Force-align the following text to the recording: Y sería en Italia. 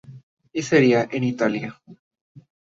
Y 0.51 0.63
sería 0.63 1.07
en 1.11 1.23
Italia. 1.23 1.79